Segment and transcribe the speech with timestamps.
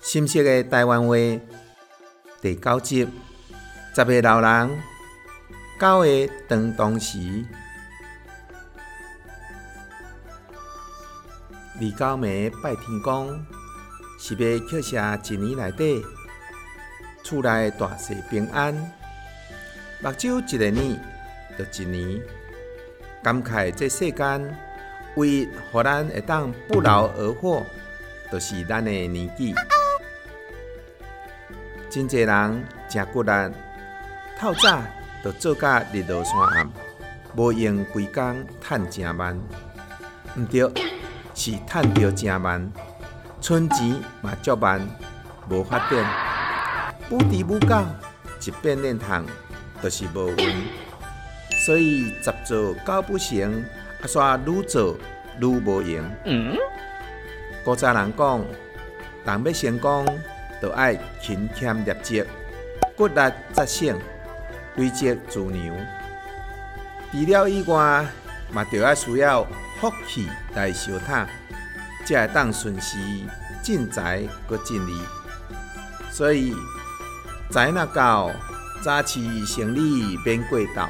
[0.00, 1.14] 深色的台湾话
[2.40, 3.06] 第九集：
[3.94, 4.82] 十个老人，
[5.78, 6.06] 九个
[6.48, 7.44] 长当时。
[11.78, 13.44] 李高梅拜天公，
[14.18, 16.02] 是要祈谢一年内底
[17.22, 18.74] 厝内大细平安。
[20.00, 20.98] 目睭一个年
[21.58, 22.22] 就一年，
[23.22, 24.58] 感慨这世间
[25.18, 27.66] 唯一让咱会当不劳而获，
[28.30, 29.52] 就是咱的年纪。
[31.90, 33.30] 真侪人真骨力，
[34.38, 34.80] 透早
[35.24, 36.70] 就做甲日落山暗，
[37.34, 39.36] 无用规工赚真慢，
[40.36, 40.70] 毋对，
[41.34, 42.70] 是趁着真慢，
[43.40, 44.80] 存钱嘛足慢，
[45.50, 46.06] 无发展，
[47.08, 47.84] 不知不觉
[48.46, 49.24] 一变脸通，
[49.82, 50.68] 就是无运。
[51.64, 53.64] 所以十做搞不成，
[54.02, 54.94] 啊煞愈做
[55.40, 56.04] 愈无用。
[56.24, 56.56] 嗯，
[57.64, 58.44] 古早人讲，
[59.24, 60.06] 人要成功。
[60.60, 62.26] 就要勤俭练节，
[62.96, 63.14] 骨力
[63.52, 63.96] 则省，
[64.74, 65.72] 累积资粮。
[67.12, 68.04] 除了以外，
[68.50, 69.46] 嘛就要需要
[69.80, 71.28] 福气来相塔，
[72.04, 72.98] 才会当顺时
[73.62, 75.00] 进财搁进利。
[76.10, 76.52] 所以
[77.52, 78.32] 财若到，
[78.82, 80.80] 早起生理免过头。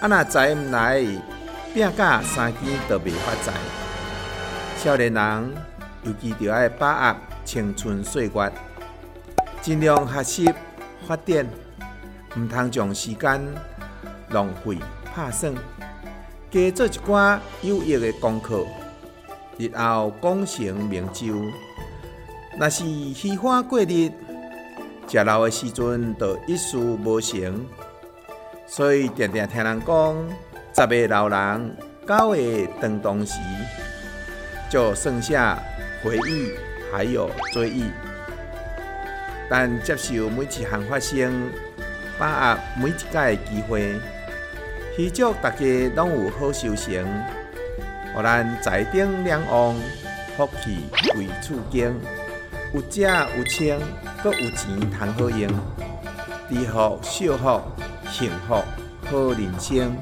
[0.00, 1.04] 啊，若财毋来，
[1.76, 3.52] 拼甲三更都未发财。
[4.78, 5.54] 少年人
[6.04, 8.52] 尤其就爱把握青春岁月。
[9.60, 10.54] 尽量学习
[11.06, 11.46] 发展，
[12.34, 13.46] 毋通将时间
[14.30, 14.78] 浪费
[15.14, 15.54] 拍算，
[16.50, 18.64] 加做一寡有益的功课，
[19.58, 21.34] 日后功成名就。
[22.58, 24.10] 若是虚华过日，
[25.06, 27.66] 食老的时阵就一事无成。
[28.66, 30.28] 所以常常听人讲，
[30.78, 31.74] 十个老人，
[32.06, 32.36] 九个
[32.82, 33.38] 当当时，
[34.68, 35.58] 就剩下
[36.04, 36.52] 回忆
[36.92, 37.86] 还有追忆。
[39.48, 41.32] 但接受每一项发生，
[42.18, 43.94] 把握每一届机会，
[44.94, 47.06] 希祝大家拢有好收成，
[48.14, 49.74] 互咱财丁两旺，
[50.36, 50.84] 福气
[51.14, 51.94] 归厝间，
[52.74, 53.80] 有食有穿，
[54.22, 55.50] 阁有钱通好用，
[56.50, 57.62] 知福、惜福、
[58.10, 58.56] 幸福、
[59.06, 59.96] 好人生。